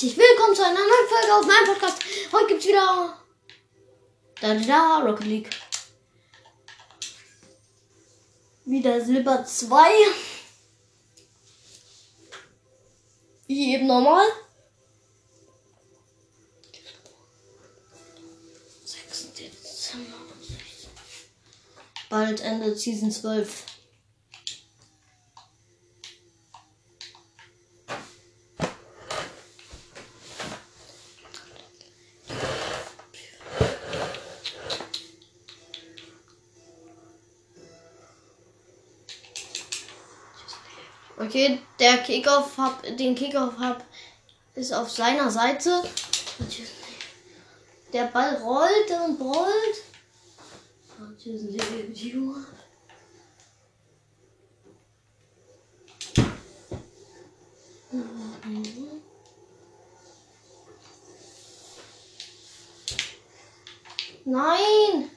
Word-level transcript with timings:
herzlich 0.00 0.16
willkommen 0.16 0.54
zu 0.54 0.64
einer 0.64 0.78
neuen 0.78 1.08
Folge 1.08 1.34
auf 1.34 1.44
meinem 1.44 1.74
Podcast. 1.74 2.00
Heute 2.30 2.46
gibt's 2.46 2.66
wieder 2.68 3.18
da 4.40 4.54
da 4.54 4.98
Rocket 5.00 5.26
League. 5.26 5.50
Wieder 8.64 9.04
Silber 9.04 9.44
2. 9.44 9.90
Wie 13.48 13.74
eben 13.74 13.88
normal. 13.88 14.24
6. 18.84 19.32
Dezember. 19.32 20.14
Bald 22.08 22.40
endet 22.40 22.78
Season 22.78 23.10
12. 23.10 23.64
Okay, 41.28 41.60
der 41.78 41.98
Kickoff 41.98 42.56
hab, 42.56 42.82
den 42.96 43.14
Kickoff 43.14 43.58
hab, 43.58 43.84
ist 44.54 44.72
auf 44.72 44.90
seiner 44.90 45.30
Seite. 45.30 45.82
Der 47.92 48.04
Ball 48.04 48.36
rollt 48.36 48.90
und 49.06 49.20
rollt. 49.20 49.82
Nein! 64.24 65.10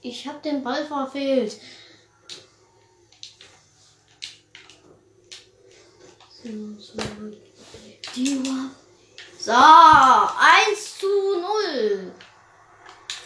Ich 0.00 0.28
habe 0.28 0.38
den 0.44 0.62
Ball 0.62 0.86
verfehlt. 0.86 1.58
So, 9.38 9.52
1 9.52 10.98
zu 10.98 11.06
0. 11.06 12.12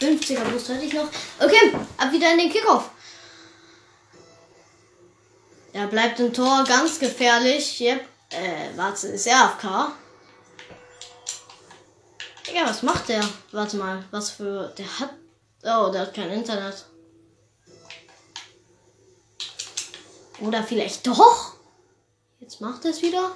50er 0.00 0.44
Boost 0.44 0.68
hatte 0.68 0.84
ich 0.84 0.92
noch. 0.92 1.08
Okay, 1.38 1.72
ab 1.96 2.12
wieder 2.12 2.32
in 2.32 2.38
den 2.38 2.50
Kickoff. 2.50 2.90
Er 5.72 5.86
bleibt 5.86 6.20
im 6.20 6.32
Tor 6.32 6.64
ganz 6.64 6.98
gefährlich. 6.98 7.80
Yep. 7.80 8.06
Äh, 8.30 8.76
warte, 8.76 9.08
ist 9.08 9.26
er 9.26 9.44
AFK? 9.44 9.64
Ja, 12.54 12.66
was 12.66 12.82
macht 12.82 13.08
der? 13.08 13.26
Warte 13.52 13.76
mal, 13.76 14.04
was 14.10 14.30
für. 14.30 14.74
Der 14.76 14.98
hat. 15.00 15.14
Oh, 15.64 15.90
der 15.90 16.02
hat 16.02 16.14
kein 16.14 16.30
Internet. 16.30 16.84
Oder 20.40 20.62
vielleicht 20.62 21.06
doch? 21.06 21.55
Jetzt 22.40 22.60
macht 22.60 22.84
es 22.84 23.02
wieder. 23.02 23.32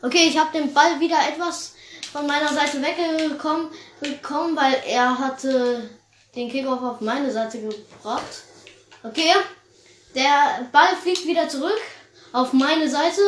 Okay, 0.00 0.28
ich 0.28 0.38
habe 0.38 0.52
den 0.52 0.72
Ball 0.72 0.98
wieder 1.00 1.18
etwas 1.28 1.74
von 2.12 2.26
meiner 2.26 2.52
Seite 2.52 2.80
weggekommen, 2.80 3.70
gekommen, 4.00 4.56
weil 4.56 4.82
er 4.86 5.18
hatte 5.18 5.90
den 6.34 6.50
Kickoff 6.50 6.82
auf 6.82 7.00
meine 7.00 7.30
Seite 7.30 7.60
gebracht. 7.60 8.42
Okay, 9.02 9.32
der 10.14 10.68
Ball 10.70 10.96
fliegt 10.96 11.26
wieder 11.26 11.48
zurück 11.48 11.80
auf 12.32 12.52
meine 12.52 12.88
Seite. 12.88 13.20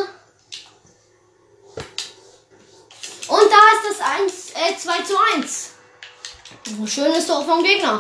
Und 3.27 3.50
da 3.50 3.90
ist 3.90 3.98
das 3.98 4.00
1, 4.00 4.50
äh, 4.52 4.77
2 4.77 5.02
zu 5.02 5.14
1. 5.34 5.70
Schönes 6.86 7.27
Tor 7.27 7.45
vom 7.45 7.62
Gegner. 7.62 7.98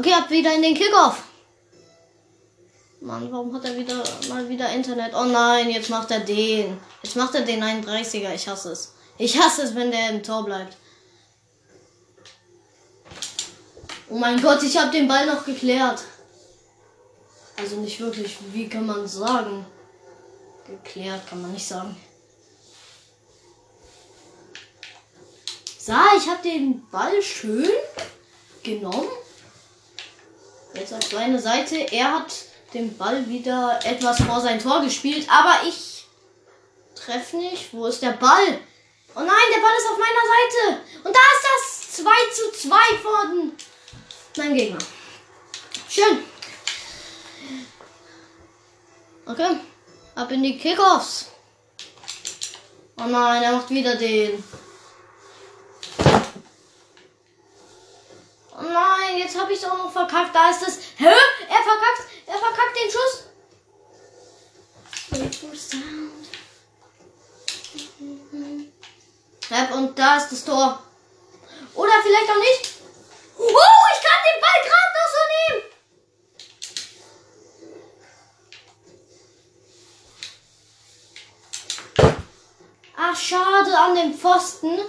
Okay, 0.00 0.14
ab 0.14 0.30
wieder 0.30 0.54
in 0.54 0.62
den 0.62 0.74
Kickoff. 0.74 1.24
Mann, 3.02 3.30
warum 3.30 3.54
hat 3.54 3.66
er 3.66 3.76
wieder 3.76 4.02
mal 4.30 4.48
wieder 4.48 4.72
Internet? 4.72 5.12
Oh 5.14 5.26
nein, 5.26 5.68
jetzt 5.68 5.90
macht 5.90 6.10
er 6.10 6.20
den. 6.20 6.80
Jetzt 7.02 7.16
macht 7.16 7.34
er 7.34 7.42
den 7.42 7.62
31er. 7.62 8.32
Ich 8.32 8.48
hasse 8.48 8.72
es. 8.72 8.94
Ich 9.18 9.38
hasse 9.38 9.60
es, 9.60 9.74
wenn 9.74 9.90
der 9.90 10.08
im 10.08 10.22
Tor 10.22 10.46
bleibt. 10.46 10.74
Oh 14.08 14.16
mein 14.16 14.40
Gott, 14.40 14.62
ich 14.62 14.74
habe 14.78 14.90
den 14.90 15.06
Ball 15.06 15.26
noch 15.26 15.44
geklärt. 15.44 16.02
Also 17.58 17.76
nicht 17.76 18.00
wirklich, 18.00 18.38
wie 18.54 18.70
kann 18.70 18.86
man 18.86 19.06
sagen? 19.06 19.66
Geklärt 20.66 21.28
kann 21.28 21.42
man 21.42 21.52
nicht 21.52 21.68
sagen. 21.68 21.94
So, 25.78 25.92
ich 26.16 26.26
habe 26.26 26.42
den 26.42 26.88
Ball 26.88 27.20
schön 27.20 27.68
genommen 28.62 29.10
Jetzt 30.80 30.94
auf 30.94 31.10
seine 31.10 31.38
Seite. 31.38 31.76
Er 31.92 32.10
hat 32.10 32.32
den 32.72 32.96
Ball 32.96 33.28
wieder 33.28 33.78
etwas 33.84 34.22
vor 34.22 34.40
sein 34.40 34.58
Tor 34.58 34.80
gespielt, 34.80 35.28
aber 35.30 35.68
ich 35.68 36.06
treffe 36.94 37.36
nicht. 37.36 37.74
Wo 37.74 37.84
ist 37.84 38.00
der 38.00 38.12
Ball? 38.12 38.58
Oh 39.14 39.20
nein, 39.20 39.50
der 39.54 39.60
Ball 39.60 39.76
ist 39.76 39.90
auf 39.90 39.98
meiner 39.98 40.24
Seite. 40.32 40.80
Und 41.04 41.14
da 41.14 41.20
ist 41.20 41.44
das 41.52 41.96
2 41.96 42.10
zu 42.32 42.68
2 42.68 42.76
von 43.02 43.52
meinem 44.38 44.56
Gegner. 44.56 44.78
Schön. 45.86 46.24
Okay. 49.26 49.56
Ab 50.14 50.32
in 50.32 50.42
die 50.42 50.56
Kickoffs. 50.56 51.26
Oh 52.98 53.06
nein, 53.06 53.42
er 53.42 53.52
macht 53.52 53.68
wieder 53.68 53.96
den. 53.96 54.42
Oh 58.58 58.62
nein, 58.62 59.19
jetzt 59.30 59.40
habe 59.40 59.52
ich 59.52 59.58
es 59.58 59.64
auch 59.64 59.78
noch 59.78 59.92
verkackt. 59.92 60.34
Da 60.34 60.50
ist 60.50 60.66
es. 60.66 60.78
Hä? 60.96 61.06
Er 61.06 61.62
verkackt. 61.62 62.02
Er 62.26 62.38
verkackt 62.38 62.76
den 62.76 62.90
Schuss. 62.90 63.26
Und 69.72 69.98
da 69.98 70.16
ist 70.16 70.30
das 70.30 70.44
Tor. 70.44 70.82
Oder 71.74 71.92
vielleicht 72.02 72.30
auch 72.30 72.38
nicht. 72.38 72.70
Oh, 73.38 73.44
ich 73.46 74.02
kann 74.02 74.20
den 74.26 74.40
Ball 74.40 74.60
gerade 74.66 74.92
noch 74.98 75.10
so 75.14 75.22
nehmen. 75.48 75.62
Ach, 82.96 83.16
schade 83.16 83.78
an 83.78 83.94
dem 83.94 84.14
Pfosten. 84.14 84.80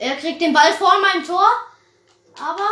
Er 0.00 0.09
kriegt 0.20 0.40
den 0.40 0.52
Ball 0.52 0.72
vor 0.72 1.00
meinem 1.00 1.24
Tor, 1.24 1.48
aber 2.38 2.68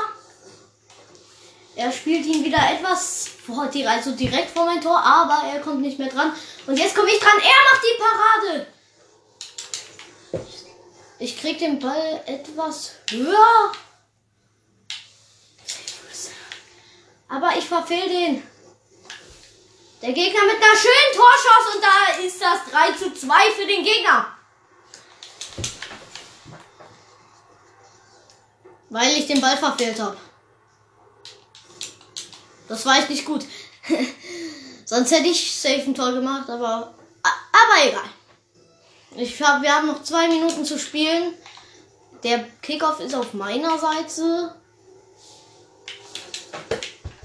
er 1.75 1.93
spielt 1.93 2.27
ihn 2.27 2.45
wieder 2.45 2.59
etwas 2.73 3.29
vor, 3.47 3.71
also 3.87 4.11
direkt 4.13 4.51
vor 4.51 4.67
mein 4.67 4.81
Tor, 4.81 4.99
aber 4.99 5.49
er 5.49 5.61
kommt 5.61 5.81
nicht 5.81 5.99
mehr 5.99 6.09
dran. 6.09 6.33
Und 6.67 6.79
jetzt 6.79 6.95
komme 6.95 7.11
ich 7.11 7.19
dran. 7.19 7.39
Er 7.39 7.73
macht 7.73 7.83
die 7.85 8.03
Parade. 8.03 8.67
Ich 11.21 11.41
krieg 11.41 11.59
den 11.59 11.79
Ball 11.79 12.23
etwas 12.27 12.93
höher. 13.11 13.73
Aber 17.29 17.57
ich 17.57 17.65
verfehl 17.65 18.09
den. 18.09 18.43
Der 20.01 20.13
Gegner 20.13 20.45
mit 20.45 20.57
einer 20.57 20.77
schönen 20.77 21.15
Torschuss 21.15 21.75
und 21.75 21.83
da 21.83 22.23
ist 22.25 22.41
das 22.41 22.71
3 22.71 22.93
zu 22.93 23.15
2 23.15 23.51
für 23.53 23.67
den 23.67 23.83
Gegner. 23.83 24.38
Weil 28.91 29.19
ich 29.19 29.27
den 29.27 29.41
Ball 29.41 29.57
verfehlt 29.57 30.01
habe. 30.01 30.17
Das 32.69 32.85
war 32.87 32.99
ich 32.99 33.09
nicht 33.09 33.25
gut. 33.25 33.45
Sonst 34.85 35.11
hätte 35.11 35.29
ich 35.29 35.61
safe 35.61 35.83
ein 35.83 35.95
Tor 35.95 36.13
gemacht, 36.13 36.49
aber. 36.49 36.95
Aber 37.23 37.87
egal. 37.87 38.09
Ich 39.17 39.43
hab, 39.43 39.63
wir 39.63 39.75
haben 39.75 39.87
noch 39.87 40.03
zwei 40.03 40.29
Minuten 40.29 40.65
zu 40.65 40.79
spielen. 40.79 41.35
Der 42.23 42.45
Kickoff 42.63 43.01
ist 43.01 43.15
auf 43.15 43.33
meiner 43.35 43.79
Seite. 43.79 44.55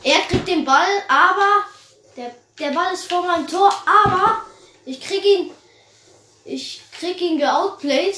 Er 0.03 0.19
kriegt 0.21 0.47
den 0.47 0.65
Ball, 0.65 0.87
aber 1.07 1.65
der, 2.17 2.35
der 2.59 2.71
Ball 2.71 2.93
ist 2.93 3.09
vor 3.09 3.25
meinem 3.25 3.47
Tor, 3.47 3.73
aber 3.85 4.41
ich 4.85 4.99
krieg 4.99 5.23
ihn. 5.23 5.51
Ich 6.45 6.81
krieg 6.99 7.19
ihn 7.21 7.37
geoutplayed. 7.37 8.17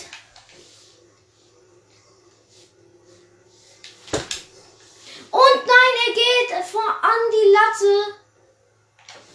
Und 5.36 5.66
nein, 5.68 5.94
er 6.08 6.14
geht 6.14 6.66
vor 6.66 6.88
an 7.02 7.20
die 7.30 7.52
Latte. 7.52 8.16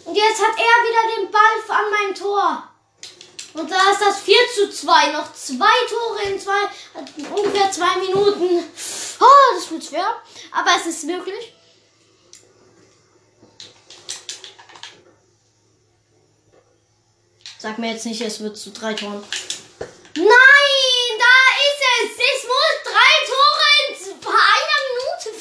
Und 0.05 0.15
jetzt 0.15 0.41
hat 0.41 0.57
er 0.57 0.83
wieder 0.83 1.15
den 1.15 1.31
Ball 1.31 1.77
an 1.77 1.91
meinem 1.91 2.15
Tor. 2.15 2.67
Und 3.53 3.69
da 3.69 3.91
ist 3.91 4.01
das 4.01 4.21
4 4.21 4.35
zu 4.55 4.71
2. 4.71 5.11
Noch 5.11 5.31
zwei 5.33 5.67
Tore 5.87 6.23
in 6.23 6.39
zwei, 6.39 6.69
ungefähr 7.35 7.71
zwei 7.71 7.97
Minuten. 7.97 8.63
Oh, 9.19 9.55
das 9.55 9.69
wird 9.69 9.83
schwer. 9.83 10.15
Aber 10.51 10.71
es 10.75 10.87
ist 10.87 11.03
möglich. 11.03 11.53
Sag 17.59 17.77
mir 17.77 17.91
jetzt 17.91 18.07
nicht, 18.07 18.21
es 18.21 18.39
wird 18.39 18.57
zu 18.57 18.71
drei 18.71 18.95
Toren. 18.95 19.23
Nein, 20.15 20.25
da 21.19 21.37
ist 21.67 21.81
es. 21.93 22.11
Es 22.17 22.47
muss 22.47 22.83
drei 22.83 23.13
Tore 23.27 23.71
in 23.85 24.25
einer 24.25 24.81
Minute 24.89 25.39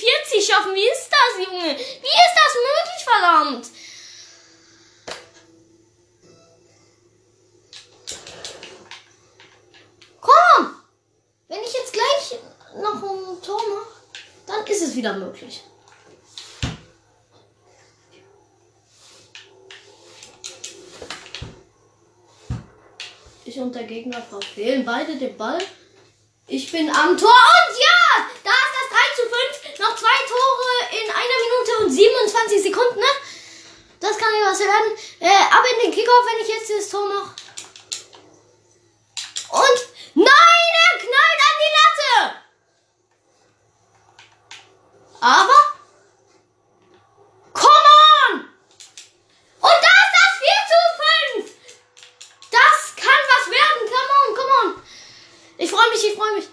40 0.61 0.71
schaffen. 0.71 0.75
Wie 0.75 0.89
ist 0.89 1.09
das, 1.11 1.47
Junge? 1.47 1.77
Wie 1.77 1.83
ist 1.83 2.37
das 2.37 2.55
möglich, 2.69 3.05
verdammt? 3.05 3.71
Komm! 10.21 10.83
Wenn 11.49 11.61
ich 11.61 11.73
jetzt 11.73 11.93
gleich 11.93 12.39
noch 12.77 13.03
ein 13.03 13.43
Tor 13.43 13.63
mache, 13.69 14.01
dann 14.47 14.67
ist 14.67 14.83
es 14.83 14.97
wieder 14.97 15.15
möglich. 15.15 15.63
Ich 23.45 23.59
und 23.59 23.75
der 23.75 23.83
Gegner 23.83 24.23
verfehlen 24.23 24.85
beide 24.85 25.17
den 25.17 25.37
Ball. 25.37 25.59
Ich 26.47 26.71
bin 26.71 26.89
am 26.89 27.17
Tor 27.17 27.31
und 27.31 27.77
ja! 27.79 28.27
Da 28.45 28.51
ist 28.51 28.75
das 28.79 28.89
3 28.91 28.99
zu 29.17 29.23
5. 29.23 29.79
Noch 29.81 29.97
zwei 29.97 30.09
Tore 30.29 31.03
in 31.03 31.11
einer 31.81 31.85
Minute 31.85 31.85
und 31.85 31.91
27 31.91 32.63
Sekunden, 32.63 33.01
ne? 33.01 33.07
Das 34.01 34.17
kann 34.17 34.33
nicht 34.33 34.45
was 34.45 34.61
werden. 34.61 34.97
Äh, 35.21 35.29
ab 35.29 35.65
in 35.75 35.81
den 35.83 35.93
Kickoff, 35.93 36.25
wenn 36.27 36.43
ich 36.43 36.49
jetzt 36.49 36.71
das 36.71 36.89
Tor 36.89 37.07
mache. 37.07 37.35
Und 39.51 39.89
nein, 40.15 40.27
er 40.27 40.99
knallt 40.99 41.41
an 41.49 41.57
die 41.61 41.73
Latte. 41.77 42.37
Aber 45.21 45.53
das 50.13 50.33
4 50.39 50.49
zu 50.71 50.79
5. 51.37 51.53
Das 52.51 52.97
kann 52.97 53.21
was 53.29 53.51
werden. 53.51 53.81
Ich 55.59 55.71
freue 55.71 55.91
mich, 55.91 56.05
ich 56.07 56.15
freue 56.15 56.35
mich. 56.37 56.49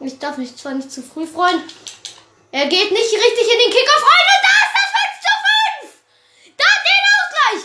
Ich 0.00 0.18
darf 0.18 0.36
mich 0.36 0.54
zwar 0.54 0.74
nicht 0.74 0.92
zu 0.92 1.02
früh 1.02 1.26
freuen. 1.26 1.62
Er 2.52 2.66
geht 2.66 2.90
nicht 2.90 3.12
richtig 3.12 3.52
in 3.52 3.58
den 3.58 3.70
Kickoff 3.70 4.02
rein 4.02 4.26
und 4.34 4.42
da 4.42 4.54
ist 4.66 4.74
das 4.74 4.90
5 5.00 5.20
zu 5.22 5.32
5. 5.82 5.94
Da 6.56 6.68
den 6.88 7.04
Ausgleich. 7.16 7.62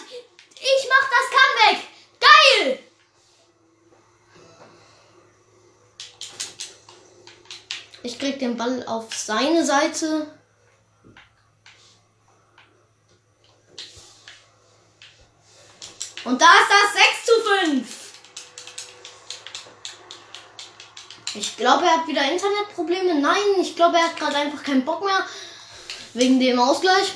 Ich 0.61 0.81
mach 0.89 1.05
das 1.09 1.27
Comeback. 1.35 1.79
Geil. 2.19 2.79
Ich 8.03 8.19
krieg 8.19 8.37
den 8.37 8.55
Ball 8.55 8.85
auf 8.85 9.11
seine 9.15 9.65
Seite. 9.65 10.27
Und 16.25 16.41
da 16.41 16.45
ist 16.45 16.69
das 16.69 16.93
6 16.93 17.25
zu 17.25 17.33
5. 17.41 18.05
Ich 21.33 21.54
glaube, 21.65 21.83
er 21.83 21.97
hat 21.97 22.07
wieder 22.07 22.31
Internetprobleme. 22.31 23.19
Nein, 23.19 23.59
ich 23.59 23.75
glaube, 23.75 23.97
er 23.97 24.03
hat 24.03 24.17
gerade 24.17 24.35
einfach 24.35 24.63
keinen 24.63 24.85
Bock 24.85 25.03
mehr. 25.03 25.25
Wegen 26.13 26.39
dem 26.39 26.59
Ausgleich. 26.59 27.11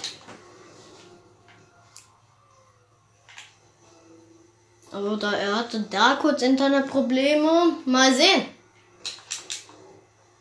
Aber 4.92 5.18
da 5.18 5.34
er 5.34 5.56
hatte 5.56 5.82
da 5.82 6.16
kurz 6.16 6.42
Internetprobleme. 6.42 7.76
Mal 7.86 8.12
sehen. 8.12 8.46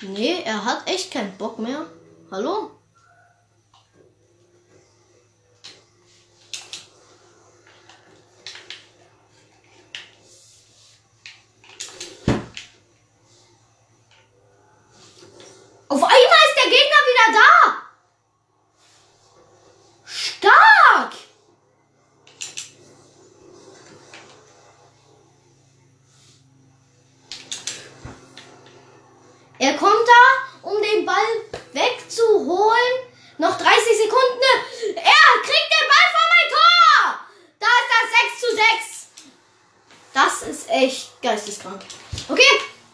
Nee, 0.00 0.40
er 0.42 0.64
hat 0.64 0.88
echt 0.88 1.12
keinen 1.12 1.36
Bock 1.36 1.58
mehr. 1.58 1.84
Hallo? 2.30 2.78
Auf 15.90 16.02
einmal 16.02 16.18
ist 16.18 16.56
der 16.56 16.70
Gegner 16.70 17.02
wieder 17.08 17.28
da. 17.40 17.50
Stark. 20.04 21.12
Er 29.58 29.74
kommt 29.78 30.06
da, 30.06 30.68
um 30.68 30.82
den 30.82 31.06
Ball 31.06 31.16
wegzuholen. 31.72 32.68
Noch 33.38 33.56
30 33.56 33.72
Sekunden. 33.96 34.42
Er 34.94 35.40
kriegt 35.42 35.70
den 35.72 35.88
Ball 35.88 36.08
vor 36.12 36.26
mein 36.34 36.48
Tor. 36.52 37.18
Da 37.60 37.66
ist 37.66 37.90
das 37.94 38.08
6 38.30 38.40
zu 38.40 38.48
6. 38.54 39.08
Das 40.12 40.42
ist 40.42 40.68
echt 40.68 41.17
geisteskrank. 41.28 41.82
Okay, 42.28 42.42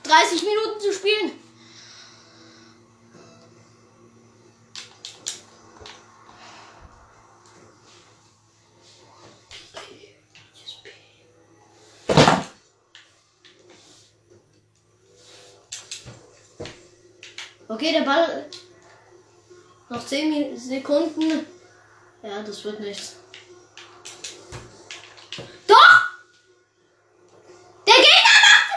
30 0.02 0.42
Minuten 0.42 0.80
zu 0.80 0.92
spielen. 0.92 1.32
Okay, 17.66 17.92
der 17.92 18.02
Ball. 18.02 18.50
Noch 19.88 20.06
10 20.06 20.56
Sekunden. 20.56 21.46
Ja, 22.22 22.42
das 22.42 22.64
wird 22.64 22.80
nichts. 22.80 23.16
Doch! 25.66 26.04
Der 27.86 27.94
Gegner 27.94 28.38
macht. 28.46 28.70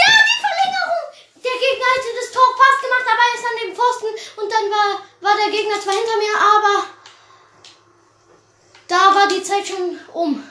Ja, 0.00 0.10
die 0.28 0.40
Verlängerung! 0.44 1.06
Der 1.44 1.56
Gegner 1.64 1.88
hatte 1.92 2.10
das 2.20 2.32
Tor 2.32 2.48
fast 2.60 2.80
gemacht, 2.82 3.06
aber 3.12 3.24
er 3.26 3.34
ist 3.34 3.48
an 3.50 3.58
dem 3.62 3.74
Pfosten. 3.74 4.12
Und 4.40 4.52
dann 4.52 4.70
war, 4.70 5.02
war 5.20 5.36
der 5.36 5.50
Gegner 5.50 5.80
zwar 5.80 5.94
hinter 5.94 6.16
mir, 6.18 6.34
aber. 6.54 6.86
Da 8.88 9.14
war 9.14 9.28
die 9.28 9.42
Zeit 9.42 9.66
schon 9.66 9.98
um. 10.12 10.42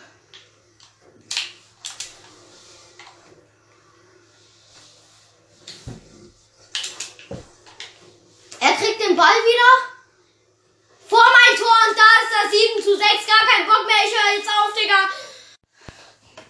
Er 8.60 8.74
kriegt 8.74 9.00
den 9.00 9.14
Ball 9.26 9.34
wieder 9.44 9.95